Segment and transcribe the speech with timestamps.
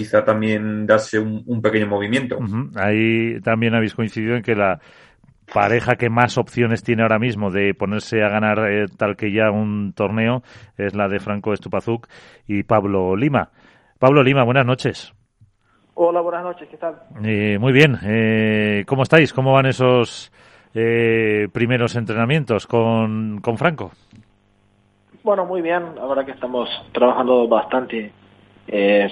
[0.00, 2.38] quizá también darse un, pequeño movimiento.
[2.76, 4.80] Ahí también habéis coincidido en que la
[5.52, 9.50] pareja que más opciones tiene ahora mismo de ponerse a ganar eh, tal que ya
[9.50, 10.42] un torneo
[10.78, 12.08] es la de Franco Estupazuk
[12.46, 13.50] y Pablo Lima.
[13.98, 15.12] Pablo Lima, buenas noches.
[15.92, 16.94] Hola, buenas noches, ¿qué tal?
[17.22, 19.34] Eh, muy bien, eh, ¿cómo estáis?
[19.34, 20.32] ¿Cómo van esos
[20.72, 23.90] primeros entrenamientos con, con Franco?
[25.22, 28.12] Bueno, muy bien, la verdad que estamos trabajando bastante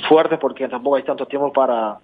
[0.09, 1.99] fuerte porque tampoco hay tanto tiempo para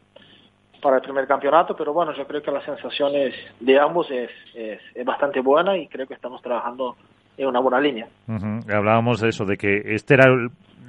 [0.85, 4.79] para el primer campeonato, pero bueno, yo creo que las sensaciones de ambos es, es,
[5.03, 6.95] bastante buena y creo que estamos trabajando
[7.39, 8.07] en una buena línea.
[8.71, 10.27] Hablábamos de eso, de que este era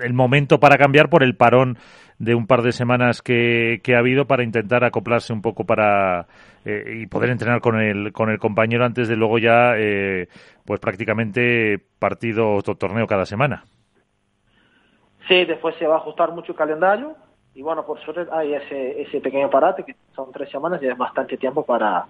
[0.02, 1.78] el, momento para cambiar por el parón
[2.20, 6.28] de un par de semanas que, que ha habido para intentar acoplarse un poco para
[6.66, 10.28] eh, y poder entrenar con el, con el compañero antes de luego ya, eh,
[10.66, 13.64] pues prácticamente partido o torneo cada semana.
[15.28, 17.16] Sí, después se va a ajustar mucho el calendario
[17.56, 20.98] y bueno, por suerte hay ese, ese pequeño parate, que son tres semanas y es
[20.98, 22.06] bastante tiempo para,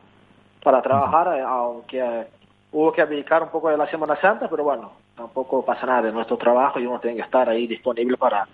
[0.64, 2.28] para trabajar, eh, aunque eh,
[2.72, 6.12] hubo que abdicar un poco de la Semana Santa, pero bueno, tampoco pasa nada de
[6.12, 8.48] nuestro trabajo y uno tiene que estar ahí disponible para,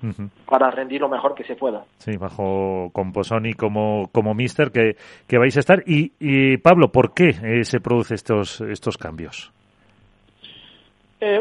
[0.45, 1.83] para rendir lo mejor que se pueda.
[1.97, 5.83] Sí, bajo Composoni como, como mister que, que vais a estar.
[5.87, 9.51] Y, y Pablo, ¿por qué eh, se producen estos, estos cambios?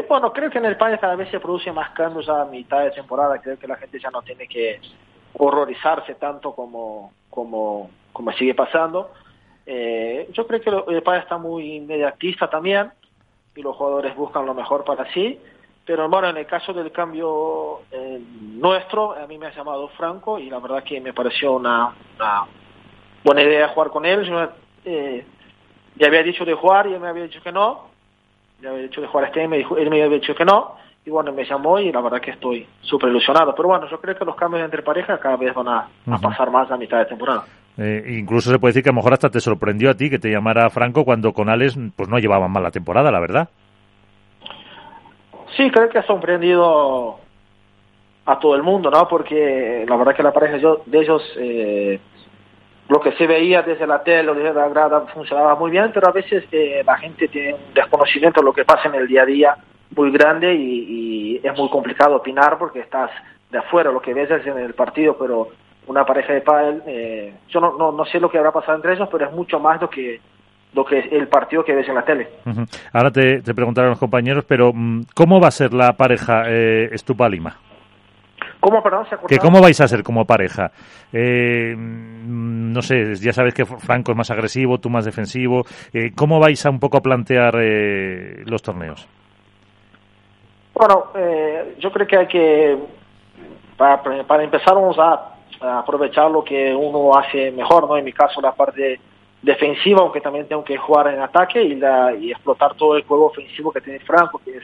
[0.07, 2.91] Bueno, creo que en el país cada vez se producen más cambios a mitad de
[2.91, 3.39] temporada.
[3.41, 4.79] Creo que la gente ya no tiene que
[5.33, 9.11] horrorizarse tanto como, como, como sigue pasando.
[9.65, 12.91] Eh, yo creo que padre está muy inmediatista también
[13.55, 15.39] y los jugadores buscan lo mejor para sí.
[15.85, 20.39] Pero bueno, en el caso del cambio eh, nuestro, a mí me ha llamado Franco
[20.39, 21.95] y la verdad que me pareció una,
[23.23, 24.23] buena idea jugar con él.
[24.23, 24.49] Yo
[24.85, 25.25] eh,
[25.95, 27.90] ya había dicho de jugar y él me había dicho que no.
[28.61, 31.09] Ya había dicho de jugar este me dijo, él me había dicho que no y
[31.09, 33.55] bueno, me llamó y la verdad que estoy súper ilusionado.
[33.55, 35.87] Pero bueno, yo creo que los cambios entre parejas cada vez van a,
[36.21, 37.43] pasar más a mitad de temporada.
[37.77, 40.19] Eh, incluso se puede decir que a lo mejor hasta te sorprendió a ti que
[40.19, 43.49] te llamara Franco cuando con Alex pues no llevaban mal la temporada, la verdad.
[45.57, 47.17] Sí, creo que ha sorprendido
[48.25, 49.07] a todo el mundo, ¿no?
[49.07, 51.99] Porque la verdad que la pareja de ellos, eh,
[52.91, 56.09] lo que se veía desde la tele o desde la grada funcionaba muy bien, pero
[56.09, 59.21] a veces eh, la gente tiene un desconocimiento de lo que pasa en el día
[59.21, 59.55] a día
[59.95, 63.09] muy grande y, es muy complicado opinar porque estás
[63.49, 65.47] de afuera, lo que ves es en el partido, pero
[65.87, 68.93] una pareja de pádel, eh, yo no, no, no, sé lo que habrá pasado entre
[68.93, 70.19] ellos, pero es mucho más lo que
[70.73, 72.27] lo que el partido que ves en la tele.
[72.91, 76.89] Ahora te, te preguntarán los compañeros, pero mm, ¿cómo va a ser la pareja eh,
[76.91, 77.55] Estupa-Lima?
[78.61, 80.71] ¿Cómo, perdón, ¿Que ¿Cómo vais a ser como pareja?
[81.11, 85.63] Eh, mm, no sé, ya sabes que Franco es más agresivo, tú más defensivo.
[85.91, 89.07] Eh, ¿Cómo vais a un poco a plantear eh, los torneos?
[90.75, 92.77] Bueno, eh, yo creo que hay que,
[93.77, 97.97] para, para empezar, vamos a, aprovechar lo que uno hace mejor, ¿no?
[97.97, 98.99] En mi caso, la parte
[99.41, 103.25] defensiva, aunque también tengo que jugar en ataque y, la, y explotar todo el juego
[103.27, 104.63] ofensivo que tiene Franco, que es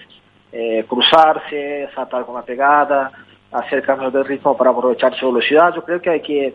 [0.51, 3.11] eh, cruzarse, saltar con la pegada,
[3.51, 5.73] hacer cambios de ritmo para aprovechar su velocidad.
[5.75, 6.53] Yo creo que hay que,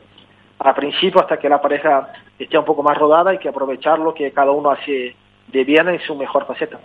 [0.59, 2.09] al principio, hasta que la pareja
[2.39, 5.17] esté un poco más rodada, hay que aprovechar lo que cada uno hace
[5.49, 6.79] de bien en su mejor faceta.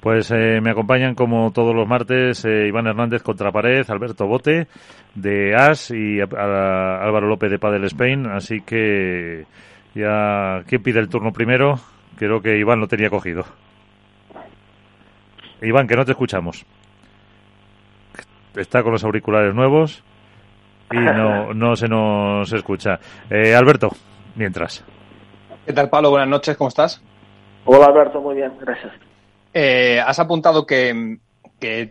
[0.00, 4.66] Pues eh, me acompañan como todos los martes eh, Iván Hernández contra pared, Alberto Bote
[5.14, 8.26] de AS y Álvaro López de Padel Spain.
[8.26, 9.44] Así que
[9.94, 11.76] ya, ¿quién pide el turno primero?
[12.16, 13.44] Creo que Iván lo tenía cogido.
[15.62, 16.66] Iván, que no te escuchamos.
[18.56, 20.02] Está con los auriculares nuevos
[20.90, 22.98] y no, no se nos escucha.
[23.30, 23.90] Eh, Alberto,
[24.34, 24.84] mientras.
[25.66, 26.10] ¿Qué tal, Pablo?
[26.10, 27.02] Buenas noches, ¿cómo estás?
[27.64, 28.92] Hola Alberto, muy bien, gracias.
[29.52, 31.18] Eh, has apuntado que,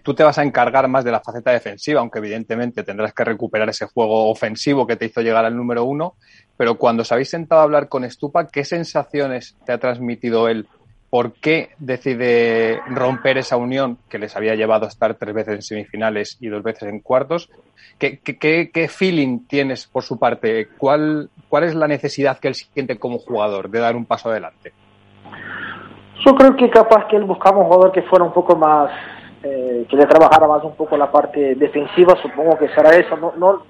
[0.02, 3.68] tú te vas a encargar más de la faceta defensiva, aunque evidentemente tendrás que recuperar
[3.68, 6.16] ese juego ofensivo que te hizo llegar al número uno.
[6.56, 10.68] Pero cuando os habéis sentado a hablar con Stupa, ¿qué sensaciones te ha transmitido él?
[11.10, 15.62] ¿Por qué decide romper esa unión que les había llevado a estar tres veces en
[15.62, 17.50] semifinales y dos veces en cuartos?
[17.98, 20.68] ¿Qué, feeling tienes por su parte?
[20.78, 24.74] ¿Cuál, ¿Cuál es la necesidad que él siente como jugador de dar un paso adelante?
[26.26, 28.92] Yo creo que capaz que él buscaba un jugador que fuera un poco más,
[29.44, 33.16] eh, que le trabajara más un poco la parte defensiva, supongo que será eso.
[33.16, 33.64] No, no,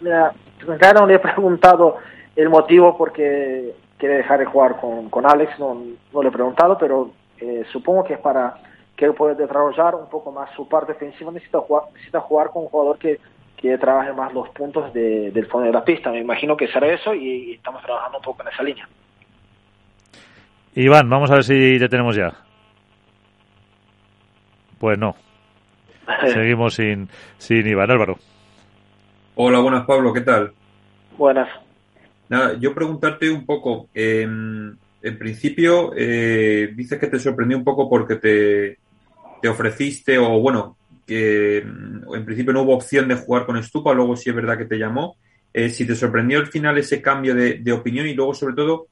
[0.00, 1.96] no le he preguntado
[2.36, 5.80] el motivo por qué quiere dejar de jugar con, con Alex, no,
[6.12, 8.54] no le he preguntado, pero eh, supongo que es para
[8.96, 12.64] que él pueda desarrollar un poco más su parte defensiva, necesita jugar, necesita jugar con
[12.64, 13.20] un jugador que,
[13.56, 16.10] que trabaje más los puntos del fondo de la pista.
[16.10, 18.88] Me imagino que será eso y estamos trabajando un poco en esa línea.
[20.74, 22.32] Iván, vamos a ver si te tenemos ya.
[24.78, 25.14] Pues no.
[26.26, 27.08] Seguimos sin,
[27.38, 27.90] sin Iván.
[27.90, 28.16] Álvaro.
[29.34, 30.52] Hola, buenas Pablo, ¿qué tal?
[31.16, 31.48] Buenas.
[32.30, 33.88] Nada, yo preguntarte un poco,
[35.02, 38.78] en principio eh, dices que te sorprendió un poco porque te,
[39.40, 43.94] te ofreciste o bueno, que mm, en principio no hubo opción de jugar con Estupa,
[43.94, 45.16] luego sí es verdad que te llamó.
[45.52, 48.86] Eh, si te sorprendió al final ese cambio de, opinión y luego sobre todo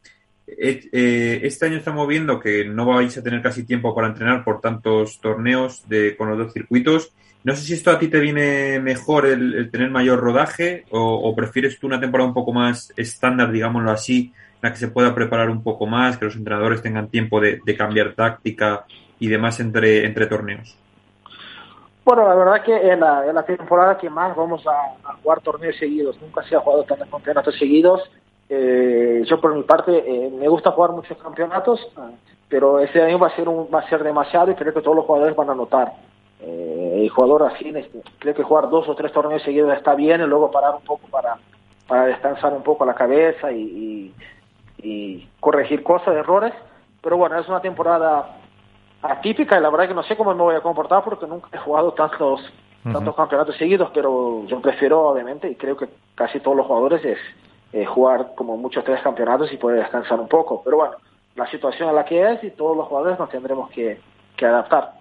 [0.49, 4.61] eh, este año estamos viendo que no vais a tener casi tiempo para entrenar por
[4.61, 7.13] tantos torneos de, con los dos circuitos.
[7.45, 11.79] No sé si esto a ti te viene mejor el, tener mayor rodaje o, prefieres
[11.79, 15.49] tú una temporada un poco más estándar, digámoslo así, en la que se pueda preparar
[15.49, 18.85] un poco más, que los entrenadores tengan tiempo de, cambiar táctica
[19.21, 20.77] y demás entre, entre torneos.
[22.05, 26.21] Bueno, la verdad que en la, la temporada que más vamos a, jugar torneos seguidos,
[26.21, 28.11] nunca se ha jugado tantos campeonatos seguidos.
[28.49, 31.87] Eh, yo por mi parte eh, me gusta jugar muchos campeonatos,
[32.49, 34.97] pero ese año va a ser un, va a ser demasiado y creo que todos
[34.97, 35.93] los jugadores van a notar.
[36.41, 37.73] Eh, el jugador así,
[38.19, 41.07] creo que jugar dos o tres torneos seguidos está bien y luego parar un poco
[41.09, 41.37] para,
[41.87, 44.15] para descansar un poco la cabeza y,
[44.79, 46.53] y corregir cosas, errores.
[47.03, 48.37] Pero bueno, es una temporada
[49.03, 51.59] atípica y la verdad que no sé cómo me voy a comportar porque nunca he
[51.59, 52.41] jugado tantos
[52.93, 57.19] tantos campeonatos seguidos, pero yo prefiero obviamente y creo que casi todos los jugadores es
[57.73, 60.63] eh, jugar como muchos tres campeonatos y poder descansar un poco.
[60.65, 60.95] Pero bueno,
[61.37, 64.01] la situación en la que es y todos los jugadores nos tendremos que,
[64.41, 64.93] adaptar.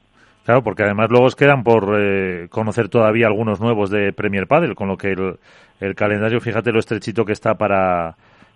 [0.48, 4.76] Claro, porque además luego os quedan por eh, conocer todavía algunos nuevos de Premier Padel,
[4.76, 5.38] con lo que el,
[5.82, 8.16] el calendario, fíjate lo estrechito que está para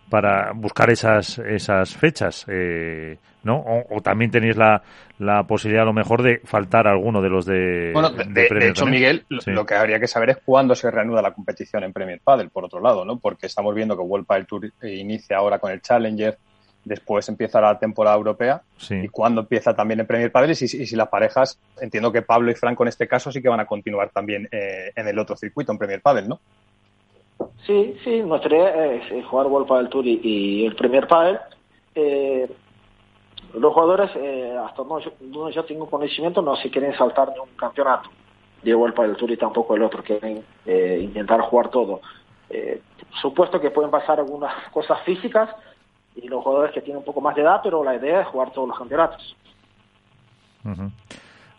[0.09, 3.61] para buscar esas esas fechas, eh, ¿no?
[3.89, 4.81] O, también tenéis la,
[5.19, 7.91] la posibilidad a lo mejor de faltar alguno de los de.
[7.91, 11.83] Bueno, de, hecho, Miguel, lo que habría que saber es cuándo se reanuda la competición
[11.83, 13.19] en Premier Padel, por otro lado, ¿no?
[13.19, 16.37] Porque estamos viendo que World Padel Tour inicia ahora con el Challenger,
[16.83, 21.09] después empieza la temporada europea y cuándo empieza también en Premier Padel y si, las
[21.09, 24.47] parejas, entiendo que Pablo y Franco en este caso sí que van a continuar también
[24.51, 26.39] eh, en el otro circuito, en Premier Padel, ¿no?
[27.65, 31.39] Sí, sí, nuestra idea es jugar World Padel Tour y, el Premier Padel.
[31.95, 32.49] Eh,
[33.53, 38.09] los jugadores, eh, hasta donde yo tengo conocimiento, no se quieren saltar de un campeonato
[38.63, 42.01] de World Padel Tour y tampoco el otro, quieren eh, intentar jugar todo.
[42.49, 42.81] Eh,
[43.21, 45.49] supuesto que pueden pasar algunas cosas físicas
[46.15, 48.51] y los jugadores que tienen un poco más de edad, pero la idea es jugar
[48.51, 49.35] todos los campeonatos.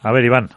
[0.02, 0.48] A ver, Iván,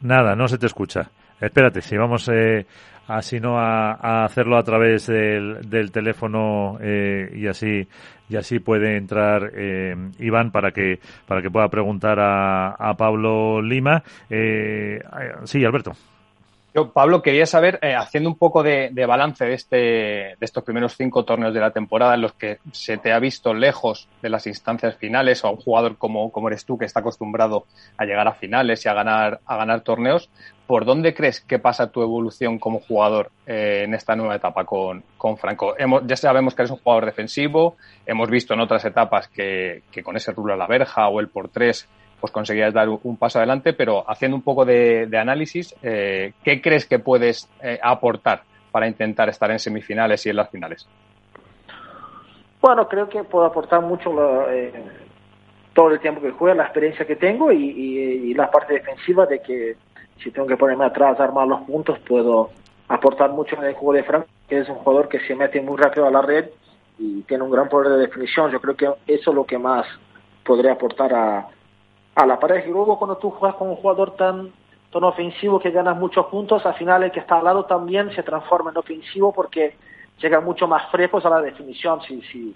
[0.00, 1.10] nada, no se te escucha.
[1.40, 2.66] Espérate, si vamos eh,
[3.08, 7.86] así no a, hacerlo a través del, del teléfono eh, y así
[8.28, 13.60] y así puede entrar eh, Iván para que para que pueda preguntar a, a Pablo
[13.60, 14.02] Lima.
[14.30, 15.00] Eh,
[15.44, 15.92] sí, Alberto.
[16.74, 20.96] Yo, Pablo, quería saber, eh, haciendo un poco de, balance de, este, de estos primeros
[20.96, 24.46] cinco torneos de la temporada en los que se te ha visto lejos de las
[24.46, 27.66] instancias finales o a un jugador como, como eres tú que está acostumbrado
[27.98, 30.30] a llegar a finales y a ganar, a ganar torneos,
[30.66, 35.04] ¿por dónde crees que pasa tu evolución como jugador eh, en esta nueva etapa con,
[35.18, 35.74] con Franco?
[35.76, 37.76] Hemos, ya sabemos que eres un jugador defensivo,
[38.06, 41.28] hemos visto en otras etapas que, que con ese rule a la verja o el
[41.28, 41.86] por tres
[42.22, 46.86] pues conseguías dar un paso adelante, pero haciendo un poco de, análisis, eh, ¿qué crees
[46.86, 50.88] que puedes eh, aportar para intentar estar en semifinales y en las finales?
[52.60, 54.12] Bueno, creo que puedo aportar mucho
[54.48, 54.72] eh,
[55.74, 59.74] todo el tiempo que juego, la experiencia que tengo y, la parte defensiva de que
[60.22, 62.50] si tengo que ponerme atrás, armar los puntos, puedo
[62.86, 65.76] aportar mucho en el juego de Frank, que es un jugador que se mete muy
[65.76, 66.50] rápido a la red
[67.00, 68.52] y tiene un gran poder de definición.
[68.52, 69.84] Yo creo que eso es lo que más
[70.44, 71.48] podría aportar a,
[72.14, 72.68] a la pareja.
[72.68, 74.52] Y luego cuando tú juegas con un jugador tan,
[74.92, 78.22] tan ofensivo que ganas muchos puntos, al final el que está al lado también se
[78.22, 79.74] transforma en ofensivo porque
[80.18, 82.00] llega mucho más frescos a la definición.
[82.02, 82.54] Si, si,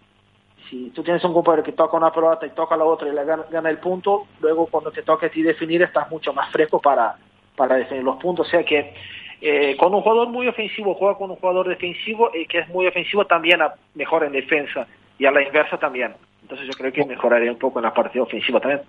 [0.68, 3.24] si tú tienes un compañero que toca una pelota y toca la otra y le
[3.24, 7.16] gana, el punto, luego cuando te toca a ti definir estás mucho más fresco para,
[7.56, 8.46] para definir los puntos.
[8.46, 8.94] O sea que
[9.40, 12.86] eh, con un jugador muy ofensivo juega con un jugador defensivo y que es muy
[12.86, 13.60] ofensivo también
[13.94, 14.86] mejora en defensa
[15.18, 16.14] y a la inversa también.
[16.42, 18.82] Entonces yo creo que mejoraría un poco en la parte ofensiva también.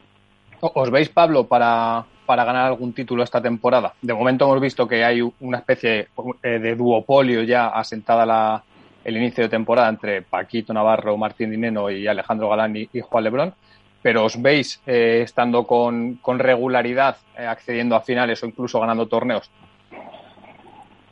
[0.59, 3.93] ¿Os veis, Pablo, para, para ganar algún título esta temporada?
[4.01, 6.07] De momento hemos visto que hay una especie
[6.41, 8.63] eh, de duopolio ya asentada la,
[9.03, 13.53] el inicio de temporada entre Paquito Navarro, Martín Dineno y Alejandro Galán y, Juan Lebrón,
[14.01, 19.05] pero os veis eh, estando con, con regularidad, eh, accediendo a finales o incluso ganando
[19.05, 19.51] torneos.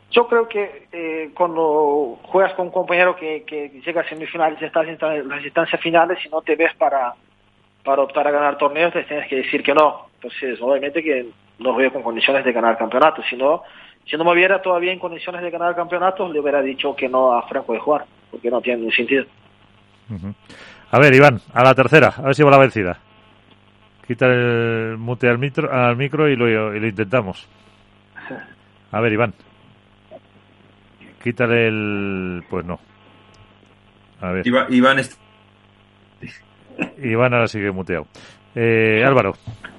[0.10, 3.44] Yo creo que cuando juegas con un compañero que,
[3.86, 7.14] llega a semifinales estás en las instancias finales y no te ves para,
[7.86, 10.08] para optar a ganar torneos, te tienes que decir que no.
[10.15, 11.27] Entonces, obviamente que
[11.60, 13.24] no veo con condiciones de ganar campeonatos.
[13.30, 13.62] Si no,
[14.10, 17.34] si no me viera todavía en condiciones de ganar campeonatos, le hubiera dicho que no
[17.34, 19.25] a Franco de jugar, porque no tiene ningún sentido.
[20.92, 23.00] A ver, Iván, a la tercera, a ver si va la vencida.
[24.06, 27.48] Quita el mute al, micro, al micro y lo, y lo intentamos.
[28.92, 29.34] A ver, Iván.
[31.24, 32.44] Quítale el...
[32.50, 32.80] Pues no.
[34.22, 34.48] A ver.
[34.48, 35.00] Iván,
[37.02, 38.08] Iván ahora sigue muteado.
[38.56, 39.34] Eh, Álvaro.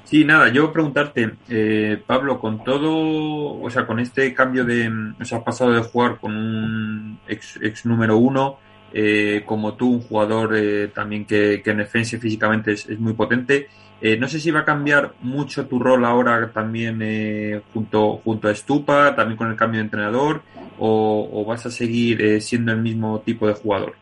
[0.04, 4.88] Sí, nada, yo preguntarte, eh, Pablo, con todo, o sea, con este cambio de,
[5.20, 8.58] o sea, has pasado de jugar con un ex, ex número uno,
[8.92, 13.14] eh, como tú, un jugador eh, también que, que, en defensa físicamente es, es muy
[13.14, 13.66] potente.
[14.00, 18.48] Eh, no sé si va a cambiar mucho tu rol ahora también eh, junto, junto
[18.48, 20.42] a Stupa, también con el cambio de entrenador,
[20.78, 23.94] o, o vas a seguir eh, siendo el mismo tipo de jugador.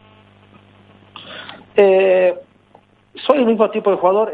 [3.14, 4.32] Soy el mismo tipo de jugador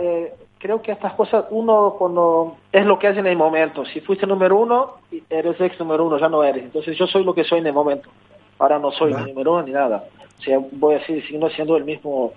[0.60, 3.84] creo que estas cosas uno cuando es lo que hace en el momento.
[3.86, 6.62] Si fuiste número uno, eres ex número uno, ya no eres.
[6.62, 8.08] Entonces yo soy lo que soy en el momento.
[8.58, 10.04] Ahora no soy ni número uno ni nada.
[10.38, 12.34] O sea, voy a decir, sigo siendo el mismo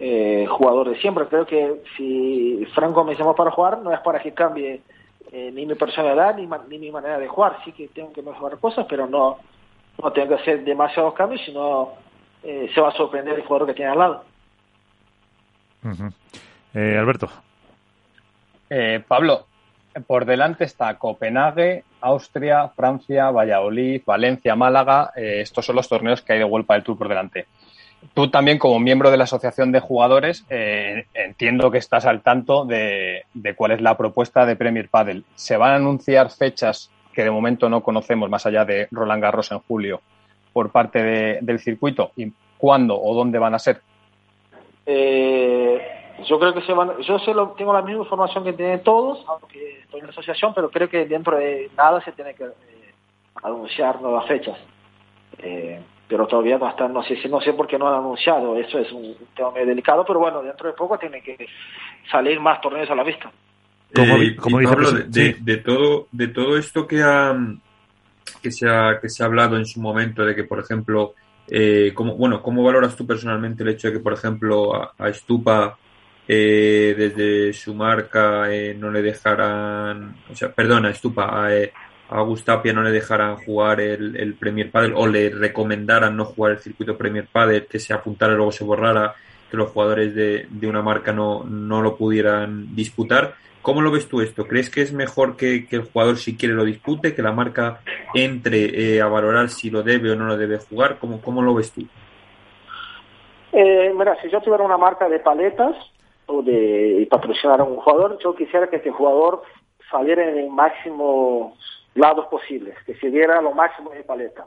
[0.00, 1.26] eh, jugador de siempre.
[1.26, 4.82] Creo que si Franco me llamó para jugar, no es para que cambie
[5.30, 7.58] eh, ni mi personalidad ni, ni, mi manera de jugar.
[7.64, 9.38] Sí que tengo que mejorar cosas, pero no,
[10.02, 11.90] no tengo que hacer demasiados cambios, sino
[12.42, 14.24] eh, se va a sorprender el jugador que tiene al lado.
[15.82, 16.12] -huh.
[16.74, 17.30] Alberto.
[18.68, 19.46] Eh, Pablo,
[20.06, 25.12] por delante está Copenhague, Austria, Francia, Valladolid, Valencia, Málaga.
[25.16, 27.46] Eh, estos son los torneos que hay de Vuelta del Tour por delante.
[28.14, 32.64] Tú también, como miembro de la Asociación de Jugadores, eh, entiendo que estás al tanto
[32.64, 33.24] de,
[33.56, 35.24] cuál es la propuesta de Premier Padel.
[35.34, 39.52] ¿Se van a anunciar fechas que de momento no conocemos, más allá de Roland Garros
[39.52, 40.00] en julio,
[40.52, 42.12] por parte de, del circuito?
[42.16, 43.82] ¿Y cuándo o dónde van a ser?
[44.92, 45.96] Eh
[46.28, 49.80] yo creo que se van, yo solo tengo la misma información que tienen todos, aunque
[49.80, 52.94] estoy en la asociación, pero creo que dentro de nada se tiene que eh,
[53.42, 54.58] anunciar nuevas fechas.
[55.38, 58.56] Eh, pero todavía no están, no sé si no sé por qué no han anunciado,
[58.56, 61.46] eso es un tema muy delicado, pero bueno, dentro de poco tiene que
[62.10, 63.30] salir más torneos a la vista.
[63.94, 67.36] Como, eh, como dice Pablo, de, de, de, todo, de todo esto que ha,
[68.42, 71.14] que se ha, que se ha hablado en su momento, de que por ejemplo,
[71.50, 75.12] eh, como, bueno, ¿cómo valoras tú personalmente el hecho de que, por ejemplo, a, a
[75.12, 75.76] Stupa
[76.32, 81.72] eh, desde su marca eh, no le dejaran, o sea, perdona, Estupa, a, eh,
[82.08, 86.52] a Gustapia no le dejaran jugar el, el, Premier Padel o le recomendaran no jugar
[86.52, 89.12] el circuito Premier Padel, que se apuntara y luego se borrara,
[89.50, 93.34] que los jugadores de, de una marca no, no lo pudieran disputar.
[93.62, 94.46] ¿Cómo lo ves tú esto?
[94.46, 97.80] ¿Crees que es mejor que, que el jugador si quiere lo dispute, que la marca
[98.14, 100.98] entre eh, a valorar si lo debe o no lo debe jugar?
[100.98, 101.82] ¿Cómo, cómo lo ves tú?
[103.52, 105.76] Eh, mira, si yo tuviera una marca de paletas,
[106.30, 109.42] o de patrocinar a un jugador, yo quisiera que este jugador
[109.90, 111.56] saliera en el máximo
[111.94, 114.46] lados posibles, que se diera lo máximo de paleta.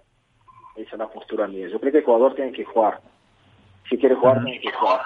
[0.75, 1.67] Esa es la postura mía.
[1.67, 2.99] Yo creo que el jugador tiene que jugar.
[3.89, 4.43] Si quiere jugar, uh -huh.
[4.45, 5.01] tiene que jugar.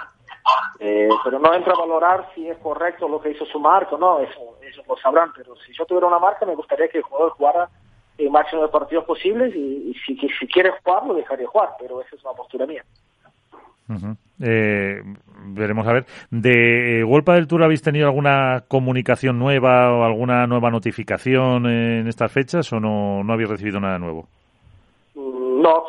[0.80, 4.20] Eh, pero no entra a valorar si es correcto lo que hizo su marca, no,
[4.20, 5.30] eso, eso lo sabrán.
[5.36, 7.68] Pero si yo tuviera una marca, me gustaría que el jugador jugara
[8.16, 11.70] el máximo de partidos posibles y, y si, si quiere jugar, lo dejaría jugar.
[11.78, 12.84] Pero esa es una postura mía.
[14.40, 15.02] Eh,
[15.46, 16.06] veremos a ver.
[16.30, 22.30] ¿De Golpa del Tour habéis tenido alguna comunicación nueva o alguna nueva notificación en estas
[22.30, 24.28] fechas o no, no habéis recibido nada nuevo?
[25.58, 25.84] No,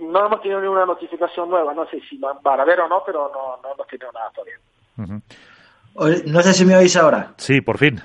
[0.00, 1.72] no hemos tenido ninguna notificación nueva.
[1.72, 4.56] No sé si para ver o no, pero no, no hemos tenido nada todavía.
[4.98, 6.24] Uh -huh.
[6.26, 7.32] No sé si me oís ahora.
[7.38, 8.00] Sí, por fin.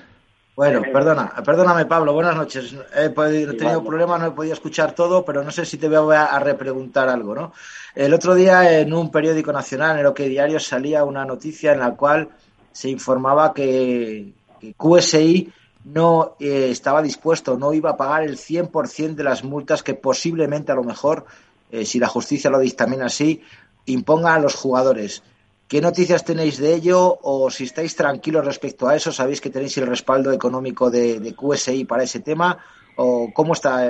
[0.55, 2.75] Bueno, perdona, perdóname Pablo, buenas noches.
[2.95, 5.87] He, podido, he tenido problemas, no he podido escuchar todo, pero no sé si te
[5.87, 7.53] voy a, a repreguntar algo, ¿no?
[7.95, 11.79] El otro día en un periódico nacional, en el OK Diario, salía una noticia en
[11.79, 12.29] la cual
[12.71, 15.51] se informaba que, que QSI
[15.83, 20.71] no eh, estaba dispuesto, no iba a pagar el 100% de las multas que posiblemente
[20.71, 21.25] a lo mejor,
[21.71, 23.41] eh, si la justicia lo dictamina así,
[23.85, 25.23] imponga a los jugadores.
[25.67, 29.11] ¿Qué noticias tenéis de ello o si estáis tranquilos respecto a eso?
[29.11, 32.57] ¿Sabéis que tenéis el respaldo económico de, de QSI para ese tema?
[32.97, 33.89] ¿O cómo está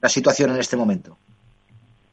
[0.00, 1.18] la situación en este momento?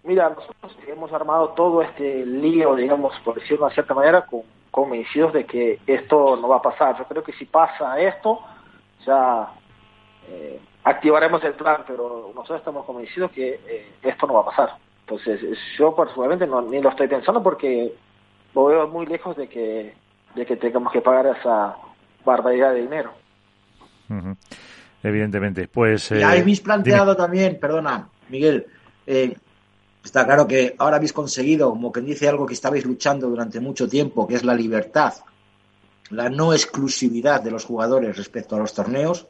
[0.03, 4.41] Mira, nosotros hemos armado todo este lío, digamos, por decirlo de cierta manera, con,
[4.72, 6.98] convencidos de que esto no va a pasar.
[6.98, 8.39] Yo creo que si pasa esto,
[9.06, 9.50] ya
[10.27, 14.70] eh, activaremos el plan, pero nosotros estamos convencidos que eh, esto no va a pasar.
[15.01, 17.94] Entonces, yo personalmente no, ni lo estoy pensando porque
[18.53, 19.94] lo veo muy lejos de que,
[20.36, 21.75] de que tengamos que pagar esa
[22.24, 23.12] barbaridad de dinero.
[24.10, 24.38] Uh -huh.
[25.03, 25.68] Evidentemente.
[25.68, 26.12] Pues.
[26.12, 27.18] Eh, habéis planteado dime.
[27.18, 28.68] también, perdona, Miguel,
[29.08, 29.36] eh,
[30.03, 33.88] está claro que ahora habéis conseguido, como quien dice, algo que estabais luchando durante mucho
[33.88, 35.13] tiempo, que es la libertad,
[36.10, 39.28] la no exclusividad de los jugadores respecto a los torneos.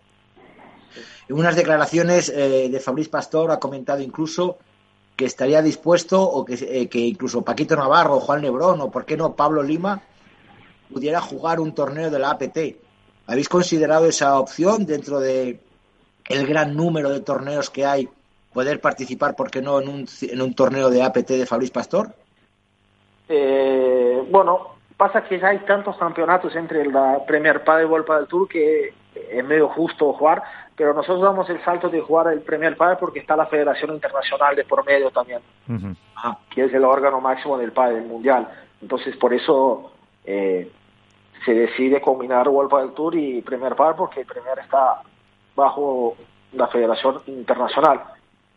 [1.27, 4.57] En unas declaraciones eh, de Fabriz Pastor ha comentado incluso
[5.15, 9.17] que estaría dispuesto o que, eh, que incluso Paquito Navarro, Juan Lebrón o por qué
[9.17, 10.01] no Pablo Lima
[10.91, 12.57] pudiera jugar un torneo de la APT.
[13.27, 15.59] ¿Habéis considerado esa opción dentro de
[16.25, 18.09] el gran número de torneos que hay
[18.53, 22.13] poder participar, por qué no, en un, en un torneo de APT de Fabriz Pastor?
[23.27, 28.27] Eh, bueno, pasa que ya hay tantos campeonatos entre la Premier Padel y el Padel
[28.27, 30.43] Tour que es medio justo jugar,
[30.75, 34.57] pero nosotros damos el salto de jugar el Premier Padel porque está la Federación Internacional
[34.57, 35.39] de por medio también,
[36.49, 38.49] que es el órgano máximo del Padel mundial.
[38.81, 39.89] Entonces, por eso
[40.25, 40.69] eh,
[41.45, 45.01] se decide combinar World Padel Tour y Premier Padel porque el Premier está
[45.55, 46.17] bajo
[46.51, 48.01] la Federación Internacional.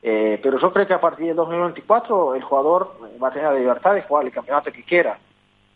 [0.03, 3.59] Eh, pero yo creo que a partir de 2024 el jugador va a tener la
[3.61, 5.17] libertad de jugar el campeonato que quiera,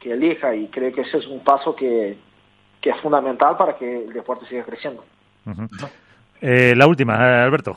[0.00, 2.16] que elija, y creo que ese es un paso que,
[2.80, 5.04] que es fundamental para que el deporte siga creciendo.
[6.40, 7.76] Eh, la última, Alberto.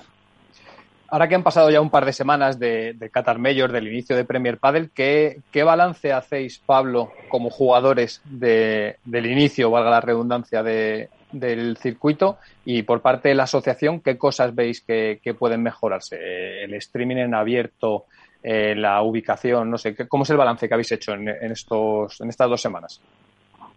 [1.11, 4.15] Ahora que han pasado ya un par de semanas de, de Qatar Major, del inicio
[4.15, 10.01] de Premier Padel, ¿qué, ¿qué, balance hacéis, Pablo, como jugadores de, del inicio, valga la
[10.01, 12.37] redundancia, de, del circuito?
[12.63, 16.17] Y por parte de la asociación, ¿qué cosas veis que, que pueden mejorarse?
[16.21, 18.05] Eh, ¿El streaming en abierto,
[18.41, 19.69] eh, la ubicación?
[19.69, 23.01] No sé, ¿cómo es el balance que habéis hecho en, estos, en estas dos semanas?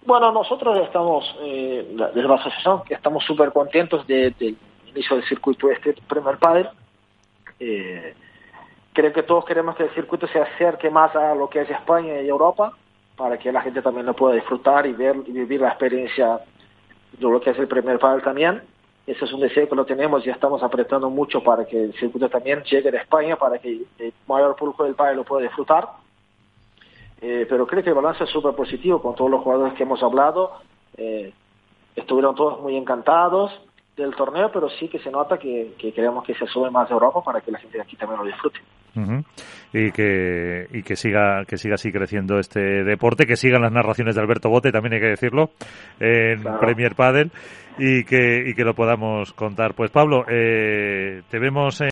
[0.04, 4.54] Bueno, nosotros estamos, eh, desde la asociación, estamos súper contentos del de,
[4.90, 6.69] inicio del circuito este Premier Padel.
[7.61, 8.14] Eh,
[8.92, 12.21] creo que todos queremos que el circuito se acerque más a lo que es España
[12.21, 12.73] y Europa,
[13.16, 16.40] para que la gente también lo pueda disfrutar y ver y vivir la experiencia
[17.12, 18.62] de lo que es el Premier Padel también.
[19.06, 22.28] Ese es un deseo que lo tenemos y estamos apretando mucho para que el circuito
[22.28, 25.88] también llegue a España, para que el mayor público del país lo pueda disfrutar.
[27.21, 30.02] Eh, pero creo que el balance es súper positivo con todos los jugadores que hemos
[30.02, 30.52] hablado.
[30.97, 31.32] Eh,
[31.97, 33.52] estuvieron todos muy encantados
[33.97, 36.94] del torneo, pero sí que se nota que, que queremos que se sube más de
[36.94, 38.61] Europa para que la gente de aquí también lo disfrute.
[38.94, 39.25] Uh -huh.
[39.72, 44.14] Y que y que siga que siga así creciendo este deporte, que sigan las narraciones
[44.14, 45.50] de Alberto Bote, también hay que decirlo,
[45.99, 46.61] en claro.
[46.61, 47.30] Premier Padel
[47.78, 49.75] y que y que lo podamos contar.
[49.75, 51.80] Pues Pablo, eh, te vemos en